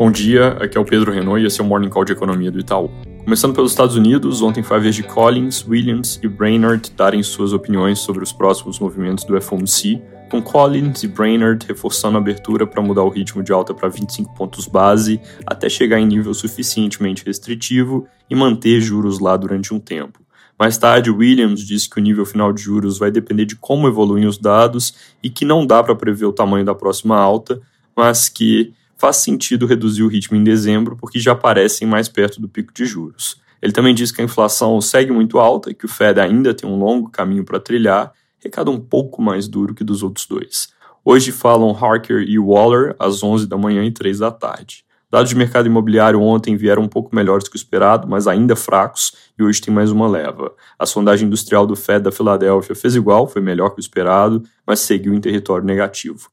Bom 0.00 0.10
dia, 0.10 0.52
aqui 0.52 0.78
é 0.78 0.80
o 0.80 0.84
Pedro 0.86 1.12
Renault 1.12 1.42
e 1.42 1.46
esse 1.46 1.60
é 1.60 1.62
o 1.62 1.66
Morning 1.66 1.90
Call 1.90 2.06
de 2.06 2.12
Economia 2.12 2.50
do 2.50 2.58
Itaú. 2.58 2.90
Começando 3.22 3.54
pelos 3.54 3.70
Estados 3.70 3.96
Unidos, 3.96 4.40
ontem 4.40 4.62
foi 4.62 4.78
a 4.78 4.80
vez 4.80 4.94
de 4.94 5.02
Collins, 5.02 5.62
Williams 5.68 6.18
e 6.22 6.26
Brainerd 6.26 6.90
darem 6.96 7.22
suas 7.22 7.52
opiniões 7.52 7.98
sobre 7.98 8.24
os 8.24 8.32
próximos 8.32 8.78
movimentos 8.78 9.24
do 9.24 9.38
FOMC, 9.38 10.00
com 10.30 10.40
Collins 10.40 11.02
e 11.02 11.06
Brainerd 11.06 11.66
reforçando 11.68 12.16
a 12.16 12.20
abertura 12.22 12.66
para 12.66 12.80
mudar 12.80 13.02
o 13.02 13.10
ritmo 13.10 13.42
de 13.42 13.52
alta 13.52 13.74
para 13.74 13.90
25 13.90 14.34
pontos 14.34 14.66
base 14.66 15.20
até 15.46 15.68
chegar 15.68 16.00
em 16.00 16.06
nível 16.06 16.32
suficientemente 16.32 17.22
restritivo 17.26 18.06
e 18.30 18.34
manter 18.34 18.80
juros 18.80 19.18
lá 19.18 19.36
durante 19.36 19.74
um 19.74 19.78
tempo. 19.78 20.18
Mais 20.58 20.78
tarde, 20.78 21.10
Williams 21.10 21.60
disse 21.60 21.90
que 21.90 22.00
o 22.00 22.02
nível 22.02 22.24
final 22.24 22.54
de 22.54 22.62
juros 22.62 22.98
vai 22.98 23.10
depender 23.10 23.44
de 23.44 23.54
como 23.54 23.86
evoluem 23.86 24.24
os 24.24 24.38
dados 24.38 24.94
e 25.22 25.28
que 25.28 25.44
não 25.44 25.66
dá 25.66 25.82
para 25.82 25.94
prever 25.94 26.24
o 26.24 26.32
tamanho 26.32 26.64
da 26.64 26.74
próxima 26.74 27.18
alta, 27.18 27.60
mas 27.94 28.30
que 28.30 28.72
faz 29.00 29.16
sentido 29.16 29.64
reduzir 29.64 30.02
o 30.02 30.08
ritmo 30.08 30.36
em 30.36 30.44
dezembro 30.44 30.94
porque 30.94 31.18
já 31.18 31.34
parecem 31.34 31.88
mais 31.88 32.06
perto 32.06 32.38
do 32.38 32.46
pico 32.46 32.70
de 32.70 32.84
juros. 32.84 33.40
Ele 33.62 33.72
também 33.72 33.94
diz 33.94 34.12
que 34.12 34.20
a 34.20 34.24
inflação 34.24 34.78
segue 34.78 35.10
muito 35.10 35.38
alta 35.38 35.70
e 35.70 35.74
que 35.74 35.86
o 35.86 35.88
Fed 35.88 36.20
ainda 36.20 36.52
tem 36.52 36.68
um 36.68 36.78
longo 36.78 37.08
caminho 37.08 37.42
para 37.42 37.58
trilhar, 37.58 38.12
recado 38.38 38.70
um 38.70 38.78
pouco 38.78 39.22
mais 39.22 39.48
duro 39.48 39.74
que 39.74 39.82
dos 39.82 40.02
outros 40.02 40.26
dois. 40.26 40.68
Hoje 41.02 41.32
falam 41.32 41.74
Harker 41.74 42.22
e 42.28 42.38
Waller 42.38 42.94
às 42.98 43.22
11 43.22 43.46
da 43.46 43.56
manhã 43.56 43.82
e 43.84 43.90
3 43.90 44.18
da 44.18 44.30
tarde. 44.30 44.84
Dados 45.10 45.30
de 45.30 45.34
mercado 45.34 45.66
imobiliário 45.66 46.20
ontem 46.20 46.54
vieram 46.54 46.82
um 46.82 46.88
pouco 46.88 47.16
melhores 47.16 47.48
que 47.48 47.56
o 47.56 47.58
esperado, 47.58 48.06
mas 48.06 48.28
ainda 48.28 48.54
fracos, 48.54 49.14
e 49.38 49.42
hoje 49.42 49.62
tem 49.62 49.72
mais 49.72 49.90
uma 49.90 50.06
leva. 50.06 50.54
A 50.78 50.84
sondagem 50.84 51.26
industrial 51.26 51.66
do 51.66 51.74
Fed 51.74 52.04
da 52.04 52.12
Filadélfia 52.12 52.76
fez 52.76 52.94
igual, 52.94 53.26
foi 53.26 53.40
melhor 53.40 53.70
que 53.70 53.78
o 53.78 53.80
esperado, 53.80 54.42
mas 54.66 54.80
seguiu 54.80 55.14
em 55.14 55.20
território 55.20 55.64
negativo. 55.64 56.30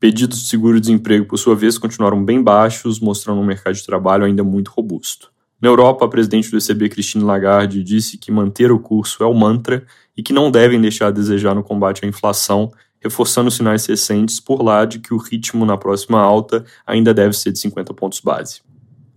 Pedidos 0.00 0.40
de 0.40 0.48
seguro-desemprego, 0.48 1.26
por 1.26 1.36
sua 1.36 1.54
vez, 1.54 1.76
continuaram 1.76 2.24
bem 2.24 2.42
baixos, 2.42 2.98
mostrando 2.98 3.42
um 3.42 3.44
mercado 3.44 3.74
de 3.74 3.84
trabalho 3.84 4.24
ainda 4.24 4.42
muito 4.42 4.70
robusto. 4.70 5.30
Na 5.60 5.68
Europa, 5.68 6.06
a 6.06 6.08
presidente 6.08 6.50
do 6.50 6.56
ECB, 6.56 6.88
Christine 6.88 7.22
Lagarde, 7.22 7.84
disse 7.84 8.16
que 8.16 8.32
manter 8.32 8.72
o 8.72 8.78
curso 8.78 9.22
é 9.22 9.26
o 9.26 9.34
mantra 9.34 9.84
e 10.16 10.22
que 10.22 10.32
não 10.32 10.50
devem 10.50 10.80
deixar 10.80 11.08
a 11.08 11.10
desejar 11.10 11.54
no 11.54 11.62
combate 11.62 12.02
à 12.02 12.08
inflação, 12.08 12.72
reforçando 12.98 13.50
sinais 13.50 13.84
recentes 13.84 14.40
por 14.40 14.62
lá 14.62 14.86
de 14.86 15.00
que 15.00 15.12
o 15.12 15.18
ritmo 15.18 15.66
na 15.66 15.76
próxima 15.76 16.18
alta 16.18 16.64
ainda 16.86 17.12
deve 17.12 17.36
ser 17.36 17.52
de 17.52 17.58
50 17.58 17.92
pontos 17.92 18.20
base. 18.20 18.62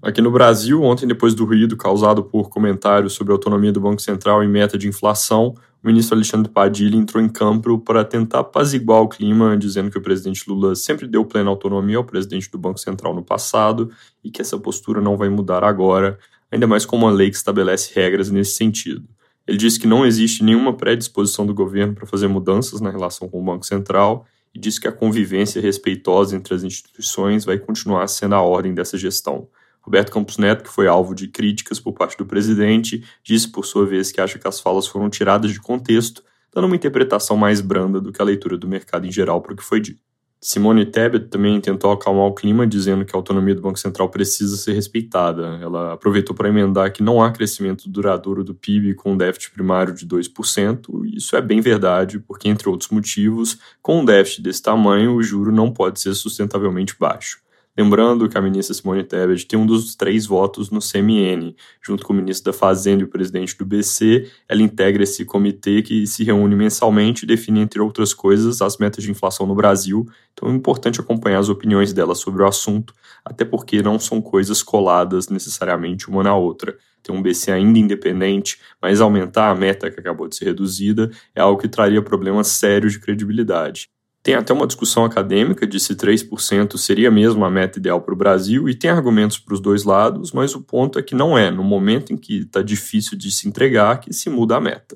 Aqui 0.04 0.22
no 0.22 0.30
Brasil, 0.30 0.84
ontem, 0.84 1.08
depois 1.08 1.34
do 1.34 1.46
ruído 1.46 1.78
causado 1.78 2.22
por 2.26 2.50
comentários 2.50 3.14
sobre 3.14 3.32
a 3.32 3.36
autonomia 3.36 3.72
do 3.72 3.80
Banco 3.80 4.02
Central 4.02 4.44
e 4.44 4.48
meta 4.50 4.78
de 4.78 4.86
inflação, 4.86 5.56
o 5.82 5.88
ministro 5.88 6.14
Alexandre 6.14 6.52
Padilha 6.52 6.98
entrou 6.98 7.23
em 7.23 7.30
campo 7.30 7.80
para 7.80 8.04
tentar 8.04 8.40
apaziguar 8.40 9.02
o 9.02 9.08
clima, 9.08 9.56
dizendo 9.56 9.90
que 9.90 9.98
o 9.98 10.02
presidente 10.02 10.44
Lula 10.46 10.76
sempre 10.76 11.08
deu 11.08 11.24
plena 11.24 11.50
autonomia 11.50 11.96
ao 11.96 12.04
presidente 12.04 12.52
do 12.52 12.58
Banco 12.58 12.81
Central 12.81 13.16
no 13.16 13.24
passado 13.24 13.92
e 14.22 14.30
que 14.30 14.42
essa 14.42 14.58
postura 14.58 15.00
não 15.00 15.16
vai 15.16 15.30
mudar 15.30 15.64
agora, 15.64 16.20
ainda 16.52 16.68
mais 16.68 16.86
com 16.86 16.98
uma 16.98 17.09
lei 17.09 17.30
que 17.30 17.38
estabelece 17.38 17.94
regras 17.96 18.30
nesse 18.30 18.58
sentido. 18.58 19.08
Ele 19.48 19.58
disse 19.58 19.80
que 19.80 19.88
não 19.88 20.06
existe 20.06 20.44
nenhuma 20.44 20.76
predisposição 20.76 21.46
do 21.46 21.54
governo 21.54 21.96
para 21.96 22.06
fazer 22.06 22.28
mudanças 22.28 22.81
na 22.81 22.90
relação 22.90 23.30
com 23.30 23.40
o 23.40 23.46
Banco 23.46 23.66
Central 23.66 24.26
e 24.54 24.59
disse 24.59 24.81
que 24.81 24.88
a 24.88 24.92
convivência 24.92 25.62
respeitosa 25.62 26.36
entre 26.36 26.54
as 26.54 26.62
instituições 26.62 27.46
vai 27.46 27.58
continuar 27.58 28.06
sendo 28.08 28.36
a 28.36 28.42
ordem 28.42 28.74
dessa 28.74 28.98
gestão. 28.98 29.48
Roberto 29.84 30.12
Campos 30.12 30.38
Neto, 30.38 30.64
que 30.64 30.70
foi 30.70 30.88
alvo 30.88 31.14
de 31.14 31.28
críticas 31.28 31.80
por 31.80 31.94
parte 31.94 32.17
do 32.17 32.26
presidente, 32.26 33.03
disse 33.22 33.52
por 33.52 33.66
sua 33.66 33.86
vez 33.86 34.12
que 34.12 34.22
acha 34.22 34.40
que 34.40 34.48
as 34.48 34.59
falas 34.59 34.88
foram 34.88 35.09
tiradas 35.09 35.52
de 35.52 35.59
contexto, 35.59 36.23
dando 36.53 36.66
uma 36.66 36.75
interpretação 36.75 37.36
mais 37.36 37.59
branda 37.59 38.00
do 38.00 38.12
que 38.12 38.22
a 38.22 38.25
leitura 38.25 38.58
do 38.58 38.67
mercado 38.67 39.06
em 39.06 39.12
geral 39.12 39.42
para 39.42 39.53
o 39.53 39.56
que 39.56 39.64
foi 39.64 39.81
dito. 39.81 40.02
Simone 40.44 40.86
Tebet 40.86 41.30
também 41.30 41.59
tentou 41.62 41.90
acalmar 41.90 42.25
o 42.25 42.34
clima, 42.34 42.67
dizendo 42.67 43.06
que 43.06 43.16
a 43.16 43.17
autonomia 43.17 43.56
do 43.56 43.62
Banco 43.62 43.80
Central 43.80 44.09
precisa 44.09 44.58
ser 44.58 44.73
respeitada. 44.73 45.58
Ela 45.62 45.94
aproveitou 45.94 46.36
para 46.36 46.50
emendar 46.50 46.92
que 46.92 47.02
não 47.02 47.23
há 47.23 47.31
crescimento 47.31 47.90
duradouro 47.90 48.44
do 48.44 48.53
PIB 48.53 48.94
com 48.94 49.13
um 49.13 49.18
déficit 49.18 49.53
primário 49.53 49.94
de 49.94 50.06
2%, 50.06 51.06
e 51.06 51.16
isso 51.18 51.38
é 51.38 51.41
bem 51.41 51.62
verdade, 51.62 52.19
porque, 52.19 52.50
entre 52.50 52.68
outros 52.68 52.90
motivos, 52.90 53.57
com 53.81 54.02
um 54.02 54.06
déficit 54.06 54.41
desse 54.41 54.62
tamanho, 54.62 55.16
o 55.16 55.24
juro 55.24 55.50
não 55.50 55.72
pode 55.72 56.02
ser 56.02 56.13
sustentavelmente 56.13 56.94
baixo. 57.00 57.40
Lembrando 57.75 58.29
que 58.29 58.38
a 58.38 58.41
ministra 58.41 58.75
Simone 58.75 59.03
Tebet 59.03 59.47
tem 59.47 59.57
um 59.57 59.66
dos 59.66 59.95
três 59.95 60.28
votos 60.28 60.69
no 60.69 60.79
CMN. 60.79 61.56
Junto 61.81 62.06
com 62.06 62.13
o 62.13 62.16
ministro 62.16 62.51
da 62.51 62.57
Fazenda 62.57 63.01
e 63.01 63.06
o 63.06 63.09
presidente 63.09 63.57
do 63.57 63.66
BC, 63.66 64.29
ela 64.47 64.61
integra 64.61 65.01
esse 65.01 65.25
comitê 65.25 65.81
que 65.81 66.06
se 66.06 66.23
reúne 66.23 66.56
mensalmente 66.56 67.23
e 67.23 67.28
define, 67.28 67.62
entre 67.62 67.81
outras 67.81 68.13
coisas, 68.13 68.62
as 68.62 68.78
metas 68.78 69.03
de 69.03 69.09
inflação 69.09 69.47
no 69.47 69.56
Brasil. 69.56 70.07
Então 70.33 70.50
é 70.50 70.51
importante 70.51 71.00
acompanhar 71.00 71.39
as 71.39 71.50
opiniões 71.50 71.91
dela 71.94 72.13
sobre 72.13 72.44
o 72.44 72.47
assunto, 72.47 72.94
até 73.25 73.44
porque 73.44 73.81
não 73.81 73.97
são 73.97 74.22
coisas 74.22 74.62
coladas 74.62 75.28
necessariamente 75.28 76.07
uma 76.07 76.22
na 76.22 76.35
outra. 76.35 76.78
Ter 77.01 77.12
um 77.12 77.23
BC 77.23 77.51
ainda 77.51 77.79
independente, 77.79 78.59
mas 78.79 79.01
aumentar 79.01 79.50
a 79.50 79.56
meta 79.56 79.89
que 79.89 80.00
acabou 80.00 80.28
de 80.28 80.35
ser 80.35 80.45
reduzida 80.45 81.09
é 81.33 81.41
algo 81.41 81.59
que 81.59 81.67
traria 81.67 82.03
problemas 82.03 82.50
sérios 82.50 82.94
de 82.94 83.00
credibilidade. 83.00 83.93
Tem 84.23 84.35
até 84.35 84.53
uma 84.53 84.66
discussão 84.66 85.03
acadêmica 85.03 85.67
de 85.67 85.78
se 85.81 85.94
3% 85.95 86.78
seria 86.78 87.11
mesmo 87.11 87.44
a 87.44 87.51
meta 87.51 87.78
ideal 87.78 88.00
para 88.00 88.13
o 88.13 88.17
Brasil, 88.17 88.69
e 88.69 88.73
tem 88.73 88.89
argumentos 88.89 89.38
para 89.38 89.53
os 89.53 89.59
dois 89.59 89.84
lados, 89.84 90.31
mas 90.31 90.56
o 90.56 90.61
ponto 90.61 90.97
é 90.97 91.03
que 91.03 91.13
não 91.13 91.38
é, 91.38 91.51
no 91.51 91.61
momento 91.61 92.13
em 92.13 92.17
que 92.17 92.38
está 92.39 92.62
difícil 92.62 93.17
de 93.17 93.29
se 93.29 93.50
entregar, 93.50 94.00
que 94.00 94.13
se 94.13 94.29
muda 94.29 94.56
a 94.56 94.62
meta. 94.62 94.95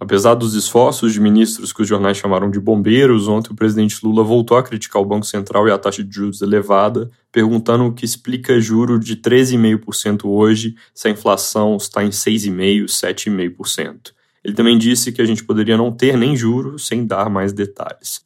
Apesar 0.00 0.34
dos 0.34 0.54
esforços 0.54 1.12
de 1.12 1.20
ministros 1.20 1.72
que 1.72 1.80
os 1.80 1.88
jornais 1.88 2.18
chamaram 2.18 2.50
de 2.50 2.58
bombeiros, 2.58 3.28
ontem 3.28 3.52
o 3.52 3.56
presidente 3.56 4.04
Lula 4.04 4.24
voltou 4.24 4.58
a 4.58 4.62
criticar 4.62 5.00
o 5.00 5.06
Banco 5.06 5.24
Central 5.24 5.68
e 5.68 5.70
a 5.70 5.78
taxa 5.78 6.02
de 6.02 6.14
juros 6.14 6.42
elevada, 6.42 7.08
perguntando 7.30 7.84
o 7.84 7.94
que 7.94 8.04
explica 8.04 8.60
juro 8.60 8.98
de 8.98 9.16
13,5% 9.16 10.24
hoje 10.24 10.74
se 10.92 11.06
a 11.06 11.10
inflação 11.10 11.76
está 11.76 12.04
em 12.04 12.10
6,5%, 12.10 12.86
7,5%. 12.86 14.12
Ele 14.44 14.54
também 14.54 14.76
disse 14.76 15.12
que 15.12 15.22
a 15.22 15.24
gente 15.24 15.44
poderia 15.44 15.78
não 15.78 15.90
ter 15.90 16.16
nem 16.16 16.36
juros 16.36 16.86
sem 16.86 17.06
dar 17.06 17.30
mais 17.30 17.52
detalhes. 17.52 18.25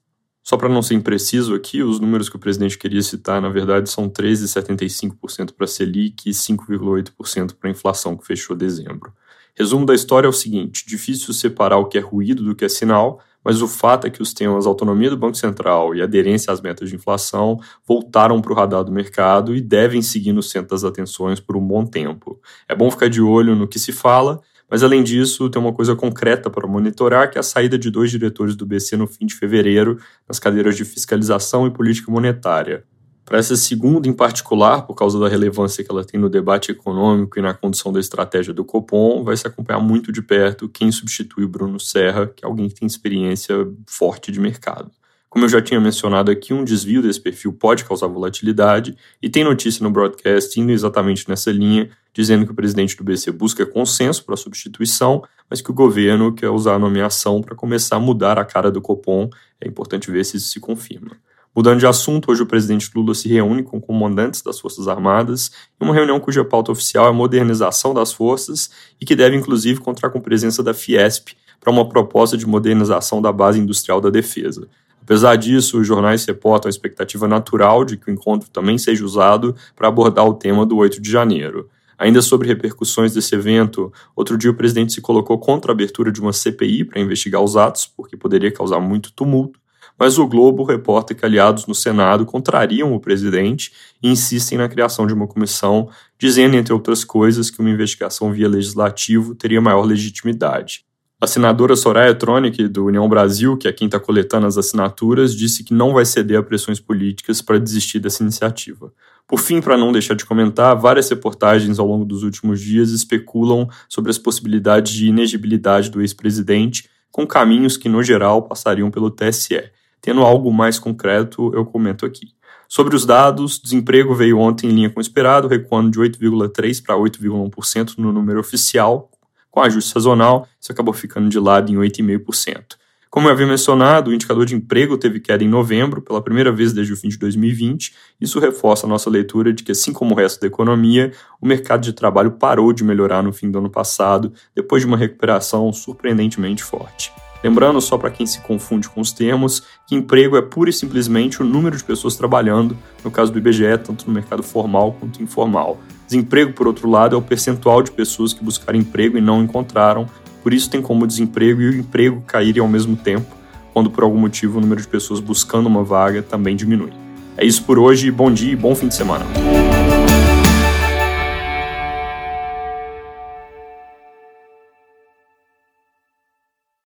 Só 0.51 0.57
para 0.57 0.69
não 0.69 0.83
ser 0.83 0.95
impreciso 0.95 1.55
aqui, 1.55 1.81
os 1.81 2.01
números 2.01 2.29
que 2.29 2.35
o 2.35 2.39
presidente 2.41 2.77
queria 2.77 3.03
citar, 3.03 3.41
na 3.41 3.49
verdade, 3.49 3.89
são 3.89 4.11
13,75% 4.11 5.53
para 5.53 5.65
a 5.65 5.69
Selic 5.69 6.29
e 6.29 6.33
5,8% 6.33 7.55
para 7.55 7.71
a 7.71 7.71
inflação 7.71 8.17
que 8.17 8.27
fechou 8.27 8.57
dezembro. 8.57 9.13
Resumo 9.55 9.87
da 9.87 9.95
história 9.95 10.27
é 10.27 10.29
o 10.29 10.33
seguinte: 10.33 10.85
difícil 10.85 11.33
separar 11.33 11.77
o 11.79 11.87
que 11.87 11.97
é 11.97 12.01
ruído 12.01 12.43
do 12.43 12.57
que 12.57 12.65
é 12.65 12.69
sinal, 12.69 13.21
mas 13.45 13.63
o 13.63 13.69
fato 13.69 14.09
é 14.09 14.11
que 14.11 14.21
os 14.21 14.35
temas 14.35 14.67
autonomia 14.67 15.09
do 15.09 15.17
Banco 15.17 15.37
Central 15.37 15.95
e 15.95 16.03
aderência 16.03 16.53
às 16.53 16.61
metas 16.61 16.89
de 16.89 16.97
inflação 16.97 17.61
voltaram 17.87 18.43
para 18.43 18.53
o 18.53 18.57
radar 18.57 18.83
do 18.83 18.91
mercado 18.91 19.55
e 19.55 19.61
devem 19.61 20.03
seguir 20.03 20.33
no 20.33 20.43
centro 20.43 20.71
das 20.71 20.83
atenções 20.83 21.39
por 21.39 21.57
um 21.57 21.65
bom 21.65 21.87
tempo. 21.87 22.41
É 22.69 22.75
bom 22.75 22.91
ficar 22.91 23.09
de 23.09 23.23
olho 23.23 23.55
no 23.55 23.69
que 23.69 23.79
se 23.79 23.93
fala 23.93 24.41
mas, 24.71 24.85
além 24.85 25.03
disso, 25.03 25.51
tem 25.51 25.61
uma 25.61 25.73
coisa 25.73 25.97
concreta 25.97 26.49
para 26.49 26.67
monitorar, 26.69 27.29
que 27.29 27.37
é 27.37 27.41
a 27.41 27.43
saída 27.43 27.77
de 27.77 27.91
dois 27.91 28.11
diretores 28.11 28.55
do 28.55 28.65
BC 28.65 28.97
no 28.97 29.07
fim 29.07 29.27
de 29.27 29.35
fevereiro, 29.35 29.99
nas 30.29 30.39
cadeiras 30.39 30.77
de 30.77 30.85
fiscalização 30.85 31.67
e 31.67 31.71
política 31.71 32.11
monetária. 32.11 32.85
Para 33.25 33.39
essa 33.39 33.57
segunda, 33.57 34.09
em 34.09 34.13
particular, 34.13 34.83
por 34.83 34.95
causa 34.95 35.19
da 35.19 35.29
relevância 35.29 35.85
que 35.85 35.91
ela 35.91 36.05
tem 36.05 36.19
no 36.21 36.29
debate 36.29 36.73
econômico 36.73 37.39
e 37.39 37.43
na 37.43 37.55
condução 37.55 37.93
da 37.93 38.01
estratégia 38.01 38.53
do 38.53 38.65
Copom, 38.65 39.23
vai 39.23 39.37
se 39.37 39.47
acompanhar 39.47 39.81
muito 39.81 40.11
de 40.11 40.21
perto 40.21 40.69
quem 40.69 40.91
substitui 40.91 41.45
o 41.45 41.49
Bruno 41.49 41.79
Serra, 41.79 42.27
que 42.27 42.45
é 42.45 42.49
alguém 42.49 42.69
que 42.69 42.75
tem 42.75 42.87
experiência 42.87 43.55
forte 43.87 44.33
de 44.33 44.41
mercado. 44.41 44.91
Como 45.29 45.45
eu 45.45 45.49
já 45.49 45.63
tinha 45.63 45.81
mencionado 45.81 46.29
aqui, 46.29 46.53
um 46.53 46.65
desvio 46.65 47.01
desse 47.01 47.21
perfil 47.21 47.53
pode 47.53 47.85
causar 47.85 48.09
volatilidade, 48.09 48.97
e 49.23 49.29
tem 49.29 49.45
notícia 49.45 49.85
no 49.85 49.93
broadcast 49.93 50.61
indo 50.61 50.73
exatamente 50.73 51.29
nessa 51.29 51.53
linha, 51.53 51.89
dizendo 52.13 52.45
que 52.45 52.53
o 52.53 52.55
presidente 52.55 52.97
do 52.97 53.05
BC 53.05 53.33
busca 53.33 53.65
consenso 53.65 54.25
para 54.25 54.35
a 54.35 54.39
substituição, 54.39 55.23
mas 55.49 55.61
que 55.61 55.71
o 55.71 55.75
governo 55.75 56.33
quer 56.33 56.49
usar 56.49 56.75
a 56.75 56.79
nomeação 56.79 57.41
para 57.43 57.55
começar 57.55 57.97
a 57.97 58.01
mudar 58.01 58.39
a 58.39 58.45
cara 58.45 58.71
do 58.71 58.81
Copom. 58.81 59.29
É 59.61 59.69
importante 59.69 60.11
ver 60.11 60.25
se 60.25 60.37
isso 60.37 60.49
se 60.49 60.61
confirma. 60.61 61.13
Mudando 61.55 61.81
de 61.81 61.87
assunto, 61.87 62.31
hoje 62.31 62.43
o 62.43 62.47
presidente 62.47 62.91
Lula 62.95 63.13
se 63.13 63.29
reúne 63.29 63.65
com 63.65 63.81
comandantes 63.81 64.41
das 64.41 64.61
Forças 64.61 64.87
Armadas 64.87 65.51
em 65.81 65.85
uma 65.85 65.93
reunião 65.93 66.21
cuja 66.21 66.45
pauta 66.45 66.71
oficial 66.71 67.07
é 67.07 67.09
a 67.09 67.13
modernização 67.13 67.93
das 67.93 68.13
forças 68.13 68.71
e 69.01 69.05
que 69.05 69.17
deve 69.17 69.37
inclusive 69.37 69.81
contar 69.81 70.11
com 70.11 70.21
presença 70.21 70.63
da 70.63 70.73
Fiesp 70.73 71.31
para 71.59 71.73
uma 71.73 71.89
proposta 71.89 72.37
de 72.37 72.47
modernização 72.47 73.21
da 73.21 73.33
base 73.33 73.59
industrial 73.59 74.01
da 74.01 74.11
defesa. 74.11 74.69
Apesar 75.03 75.35
disso, 75.35 75.81
os 75.81 75.87
jornais 75.87 76.25
reportam 76.25 76.69
a 76.69 76.71
expectativa 76.71 77.27
natural 77.27 77.85
de 77.85 77.97
que 77.97 78.09
o 78.09 78.15
encontro 78.15 78.49
também 78.49 78.79
seja 78.79 79.05
usado 79.05 79.57
para 79.75 79.89
abordar 79.89 80.25
o 80.25 80.35
tema 80.35 80.65
do 80.65 80.77
8 80.77 81.01
de 81.01 81.11
janeiro. 81.11 81.69
Ainda 82.01 82.23
sobre 82.23 82.49
repercussões 82.49 83.13
desse 83.13 83.35
evento, 83.35 83.93
outro 84.17 84.39
dia 84.39 84.51
o 84.51 84.55
presidente 84.55 84.95
se 84.95 85.03
colocou 85.03 85.39
contra 85.39 85.71
a 85.71 85.75
abertura 85.75 86.11
de 86.11 86.19
uma 86.19 86.33
CPI 86.33 86.83
para 86.83 86.99
investigar 86.99 87.43
os 87.43 87.59
atos, 87.59 87.87
porque 87.95 88.17
poderia 88.17 88.51
causar 88.51 88.81
muito 88.81 89.13
tumulto, 89.13 89.61
mas 89.99 90.17
o 90.17 90.27
Globo 90.27 90.65
reporta 90.65 91.15
que 91.15 91.27
aliados 91.27 91.67
no 91.67 91.75
Senado 91.75 92.25
contrariam 92.25 92.95
o 92.95 93.01
presidente 93.01 93.71
e 94.03 94.09
insistem 94.09 94.57
na 94.57 94.67
criação 94.67 95.07
de 95.07 95.13
uma 95.13 95.27
comissão, 95.27 95.91
dizendo, 96.19 96.57
entre 96.57 96.73
outras 96.73 97.05
coisas, 97.05 97.51
que 97.51 97.61
uma 97.61 97.69
investigação 97.69 98.33
via 98.33 98.49
legislativo 98.49 99.35
teria 99.35 99.61
maior 99.61 99.85
legitimidade. 99.85 100.87
A 101.21 101.27
senadora 101.27 101.77
Soraya 101.77 102.15
Tronic, 102.15 102.67
do 102.67 102.87
União 102.87 103.07
Brasil, 103.07 103.59
que 103.59 103.69
é 103.69 103.73
quem 103.75 103.85
está 103.85 104.01
coletando 104.01 104.47
as 104.47 104.57
assinaturas, 104.57 105.37
disse 105.37 105.63
que 105.63 105.75
não 105.75 105.93
vai 105.93 106.07
ceder 106.07 106.39
a 106.39 106.43
pressões 106.43 106.81
políticas 106.81 107.43
para 107.43 107.61
desistir 107.61 107.99
dessa 107.99 108.23
iniciativa. 108.23 108.91
Por 109.31 109.39
fim, 109.39 109.61
para 109.61 109.77
não 109.77 109.93
deixar 109.93 110.15
de 110.15 110.27
comentar, 110.27 110.75
várias 110.75 111.09
reportagens 111.09 111.79
ao 111.79 111.87
longo 111.87 112.05
dos 112.05 112.25
últimos 112.25 112.61
dias 112.61 112.91
especulam 112.91 113.69
sobre 113.89 114.11
as 114.11 114.19
possibilidades 114.19 114.93
de 114.93 115.07
inegibilidade 115.07 115.89
do 115.89 116.01
ex-presidente, 116.01 116.91
com 117.13 117.25
caminhos 117.25 117.77
que, 117.77 117.89
no 117.89 118.03
geral, 118.03 118.43
passariam 118.43 118.91
pelo 118.91 119.09
TSE. 119.09 119.71
Tendo 120.03 120.23
algo 120.23 120.53
mais 120.53 120.81
concreto, 120.81 121.55
eu 121.55 121.65
comento 121.65 122.05
aqui. 122.05 122.33
Sobre 122.69 122.97
os 122.97 123.07
dados, 123.07 123.61
desemprego 123.61 124.17
veio 124.17 124.37
ontem 124.37 124.69
em 124.69 124.75
linha 124.75 124.91
com 124.91 124.99
o 124.99 125.01
esperado, 125.01 125.47
recuando 125.47 125.93
de 125.93 126.01
8,3% 126.01 126.83
para 126.83 126.97
8,1% 126.97 127.99
no 127.99 128.13
número 128.13 128.41
oficial. 128.41 129.13
Com 129.49 129.61
ajuste 129.61 129.93
sazonal, 129.93 130.49
isso 130.61 130.73
acabou 130.73 130.93
ficando 130.93 131.29
de 131.29 131.39
lado 131.39 131.71
em 131.71 131.77
8,5%. 131.77 132.80
Como 133.11 133.27
eu 133.27 133.33
havia 133.33 133.45
mencionado, 133.45 134.13
o 134.13 134.15
indicador 134.15 134.47
de 134.47 134.55
emprego 134.55 134.97
teve 134.97 135.19
queda 135.19 135.43
em 135.43 135.49
novembro, 135.49 136.01
pela 136.01 136.23
primeira 136.23 136.53
vez 136.53 136.73
desde 136.73 136.93
o 136.93 136.97
fim 136.97 137.09
de 137.09 137.19
2020. 137.19 137.93
Isso 138.21 138.39
reforça 138.39 138.87
a 138.87 138.89
nossa 138.89 139.11
leitura 139.11 139.53
de 139.53 139.65
que, 139.65 139.73
assim 139.73 139.93
como 139.93 140.15
o 140.15 140.17
resto 140.17 140.41
da 140.41 140.47
economia, 140.47 141.11
o 141.41 141.47
mercado 141.47 141.83
de 141.83 141.93
trabalho 141.93 142.31
parou 142.31 142.73
de 142.73 142.85
melhorar 142.85 143.21
no 143.21 143.33
fim 143.33 143.51
do 143.51 143.59
ano 143.59 143.69
passado, 143.69 144.33
depois 144.55 144.83
de 144.83 144.87
uma 144.87 144.97
recuperação 144.97 145.73
surpreendentemente 145.73 146.63
forte. 146.63 147.13
Lembrando, 147.43 147.81
só 147.81 147.99
para 147.99 148.11
quem 148.13 148.27
se 148.27 148.41
confunde 148.43 148.89
com 148.89 149.01
os 149.01 149.11
termos, 149.11 149.65
que 149.89 149.97
emprego 149.97 150.37
é 150.37 150.43
pura 150.43 150.71
e 150.71 150.73
simplesmente 150.73 151.43
o 151.43 151.45
número 151.45 151.77
de 151.77 151.83
pessoas 151.83 152.15
trabalhando, 152.15 152.79
no 153.03 153.11
caso 153.11 153.33
do 153.33 153.39
IBGE, 153.39 153.77
tanto 153.83 154.07
no 154.07 154.13
mercado 154.13 154.45
formal 154.45 154.93
quanto 155.01 155.21
informal. 155.21 155.81
Desemprego, 156.07 156.53
por 156.53 156.69
outro 156.69 156.89
lado, 156.89 157.17
é 157.17 157.19
o 157.19 157.23
percentual 157.23 157.83
de 157.83 157.91
pessoas 157.91 158.33
que 158.33 158.45
buscaram 158.45 158.79
emprego 158.79 159.19
e 159.19 159.21
não 159.21 159.43
encontraram, 159.43 160.07
por 160.43 160.53
isso 160.53 160.71
tem 160.71 160.81
como 160.81 161.05
o 161.05 161.07
desemprego 161.07 161.61
e 161.61 161.69
o 161.69 161.75
emprego 161.79 162.23
caírem 162.27 162.61
ao 162.61 162.69
mesmo 162.69 162.97
tempo, 162.97 163.37
quando 163.73 163.91
por 163.91 164.05
algum 164.05 164.19
motivo 164.19 164.59
o 164.59 164.61
número 164.61 164.81
de 164.81 164.89
pessoas 164.89 165.21
buscando 165.21 165.67
uma 165.67 165.85
vaga 165.85 166.23
também 166.23 166.57
diminui. 166.57 166.93
É 167.37 167.45
isso 167.45 167.63
por 167.65 167.79
hoje, 167.79 168.11
bom 168.11 168.33
dia 168.33 168.53
e 168.53 168.57
bom 168.57 168.75
fim 168.75 168.89
de 168.89 168.95
semana. 168.95 169.25